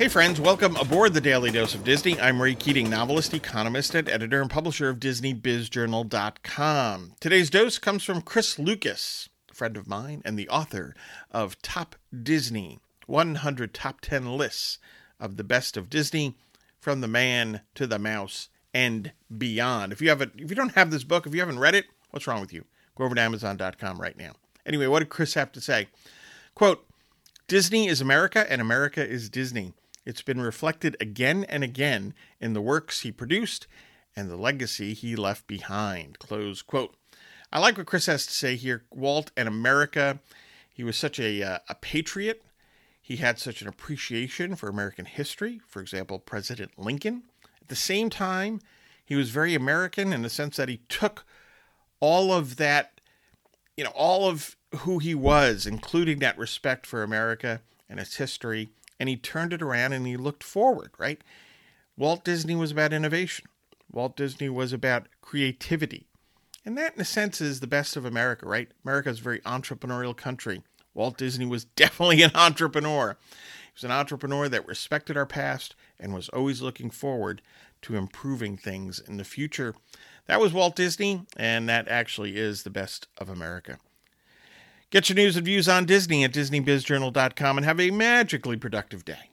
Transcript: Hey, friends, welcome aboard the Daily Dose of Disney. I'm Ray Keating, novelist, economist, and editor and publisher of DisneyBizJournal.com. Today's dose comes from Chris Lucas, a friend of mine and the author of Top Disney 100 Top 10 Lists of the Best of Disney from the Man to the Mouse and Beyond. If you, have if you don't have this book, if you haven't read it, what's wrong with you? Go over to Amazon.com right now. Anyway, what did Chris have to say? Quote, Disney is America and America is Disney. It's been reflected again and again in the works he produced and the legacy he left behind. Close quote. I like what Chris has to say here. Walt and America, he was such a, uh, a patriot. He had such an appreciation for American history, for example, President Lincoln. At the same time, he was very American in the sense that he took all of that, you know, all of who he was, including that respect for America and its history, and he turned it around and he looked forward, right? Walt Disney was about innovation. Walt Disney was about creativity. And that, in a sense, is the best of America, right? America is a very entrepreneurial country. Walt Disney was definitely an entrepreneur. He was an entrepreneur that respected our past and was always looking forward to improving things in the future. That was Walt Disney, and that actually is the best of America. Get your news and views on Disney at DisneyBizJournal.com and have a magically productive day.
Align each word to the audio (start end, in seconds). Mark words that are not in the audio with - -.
Hey, 0.00 0.08
friends, 0.08 0.40
welcome 0.40 0.76
aboard 0.76 1.12
the 1.12 1.20
Daily 1.20 1.50
Dose 1.50 1.74
of 1.74 1.84
Disney. 1.84 2.18
I'm 2.18 2.40
Ray 2.40 2.54
Keating, 2.54 2.88
novelist, 2.88 3.34
economist, 3.34 3.94
and 3.94 4.08
editor 4.08 4.40
and 4.40 4.48
publisher 4.48 4.88
of 4.88 4.98
DisneyBizJournal.com. 4.98 7.12
Today's 7.20 7.50
dose 7.50 7.78
comes 7.78 8.02
from 8.02 8.22
Chris 8.22 8.58
Lucas, 8.58 9.28
a 9.50 9.54
friend 9.54 9.76
of 9.76 9.86
mine 9.86 10.22
and 10.24 10.38
the 10.38 10.48
author 10.48 10.94
of 11.30 11.60
Top 11.60 11.96
Disney 12.18 12.80
100 13.08 13.74
Top 13.74 14.00
10 14.00 14.38
Lists 14.38 14.78
of 15.20 15.36
the 15.36 15.44
Best 15.44 15.76
of 15.76 15.90
Disney 15.90 16.34
from 16.80 17.02
the 17.02 17.06
Man 17.06 17.60
to 17.74 17.86
the 17.86 17.98
Mouse 17.98 18.48
and 18.72 19.12
Beyond. 19.36 19.92
If 19.92 20.00
you, 20.00 20.08
have 20.08 20.22
if 20.22 20.30
you 20.34 20.56
don't 20.56 20.76
have 20.76 20.90
this 20.90 21.04
book, 21.04 21.26
if 21.26 21.34
you 21.34 21.40
haven't 21.40 21.58
read 21.58 21.74
it, 21.74 21.84
what's 22.10 22.26
wrong 22.26 22.40
with 22.40 22.54
you? 22.54 22.64
Go 22.96 23.04
over 23.04 23.14
to 23.14 23.20
Amazon.com 23.20 24.00
right 24.00 24.16
now. 24.16 24.32
Anyway, 24.64 24.86
what 24.86 25.00
did 25.00 25.10
Chris 25.10 25.34
have 25.34 25.52
to 25.52 25.60
say? 25.60 25.88
Quote, 26.54 26.86
Disney 27.48 27.86
is 27.86 28.00
America 28.00 28.50
and 28.50 28.62
America 28.62 29.06
is 29.06 29.28
Disney. 29.28 29.74
It's 30.10 30.22
been 30.22 30.40
reflected 30.40 30.96
again 30.98 31.44
and 31.44 31.62
again 31.62 32.14
in 32.40 32.52
the 32.52 32.60
works 32.60 33.02
he 33.02 33.12
produced 33.12 33.68
and 34.16 34.28
the 34.28 34.34
legacy 34.34 34.92
he 34.92 35.14
left 35.14 35.46
behind. 35.46 36.18
Close 36.18 36.62
quote. 36.62 36.96
I 37.52 37.60
like 37.60 37.78
what 37.78 37.86
Chris 37.86 38.06
has 38.06 38.26
to 38.26 38.32
say 38.32 38.56
here. 38.56 38.82
Walt 38.90 39.30
and 39.36 39.46
America, 39.46 40.18
he 40.68 40.82
was 40.82 40.96
such 40.96 41.20
a, 41.20 41.44
uh, 41.44 41.58
a 41.68 41.76
patriot. 41.76 42.42
He 43.00 43.18
had 43.18 43.38
such 43.38 43.62
an 43.62 43.68
appreciation 43.68 44.56
for 44.56 44.68
American 44.68 45.04
history, 45.04 45.60
for 45.68 45.80
example, 45.80 46.18
President 46.18 46.76
Lincoln. 46.76 47.22
At 47.62 47.68
the 47.68 47.76
same 47.76 48.10
time, 48.10 48.58
he 49.04 49.14
was 49.14 49.30
very 49.30 49.54
American 49.54 50.12
in 50.12 50.22
the 50.22 50.28
sense 50.28 50.56
that 50.56 50.68
he 50.68 50.78
took 50.88 51.24
all 52.00 52.32
of 52.32 52.56
that, 52.56 53.00
you 53.76 53.84
know, 53.84 53.92
all 53.94 54.28
of 54.28 54.56
who 54.78 54.98
he 54.98 55.14
was, 55.14 55.66
including 55.66 56.18
that 56.18 56.36
respect 56.36 56.84
for 56.84 57.04
America 57.04 57.60
and 57.88 58.00
its 58.00 58.16
history, 58.16 58.70
and 59.00 59.08
he 59.08 59.16
turned 59.16 59.54
it 59.54 59.62
around 59.62 59.94
and 59.94 60.06
he 60.06 60.18
looked 60.18 60.44
forward, 60.44 60.92
right? 60.98 61.24
Walt 61.96 62.22
Disney 62.22 62.54
was 62.54 62.70
about 62.70 62.92
innovation. 62.92 63.46
Walt 63.90 64.14
Disney 64.14 64.50
was 64.50 64.74
about 64.74 65.08
creativity. 65.22 66.06
And 66.66 66.76
that, 66.76 66.94
in 66.94 67.00
a 67.00 67.06
sense, 67.06 67.40
is 67.40 67.60
the 67.60 67.66
best 67.66 67.96
of 67.96 68.04
America, 68.04 68.46
right? 68.46 68.70
America 68.84 69.08
is 69.08 69.18
a 69.18 69.22
very 69.22 69.40
entrepreneurial 69.40 70.14
country. 70.14 70.62
Walt 70.92 71.16
Disney 71.16 71.46
was 71.46 71.64
definitely 71.76 72.22
an 72.22 72.32
entrepreneur. 72.34 73.16
He 73.30 73.72
was 73.74 73.84
an 73.84 73.90
entrepreneur 73.90 74.48
that 74.50 74.68
respected 74.68 75.16
our 75.16 75.26
past 75.26 75.74
and 75.98 76.12
was 76.12 76.28
always 76.28 76.60
looking 76.60 76.90
forward 76.90 77.40
to 77.82 77.96
improving 77.96 78.58
things 78.58 79.00
in 79.00 79.16
the 79.16 79.24
future. 79.24 79.74
That 80.26 80.40
was 80.40 80.52
Walt 80.52 80.76
Disney, 80.76 81.24
and 81.38 81.66
that 81.70 81.88
actually 81.88 82.36
is 82.36 82.62
the 82.62 82.70
best 82.70 83.08
of 83.16 83.30
America. 83.30 83.78
Get 84.90 85.08
your 85.08 85.14
news 85.14 85.36
and 85.36 85.44
views 85.46 85.68
on 85.68 85.84
Disney 85.84 86.24
at 86.24 86.32
DisneyBizJournal.com 86.32 87.58
and 87.58 87.64
have 87.64 87.78
a 87.78 87.92
magically 87.92 88.56
productive 88.56 89.04
day. 89.04 89.30